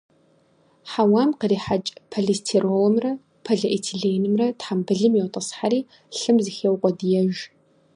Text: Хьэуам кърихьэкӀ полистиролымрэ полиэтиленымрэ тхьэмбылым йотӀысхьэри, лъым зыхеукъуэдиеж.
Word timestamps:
Хьэуам 0.91 1.29
кърихьэкӀ 1.39 1.91
полистиролымрэ 2.11 3.11
полиэтиленымрэ 3.45 4.47
тхьэмбылым 4.59 5.13
йотӀысхьэри, 5.21 5.79
лъым 6.17 6.37
зыхеукъуэдиеж. 6.43 7.35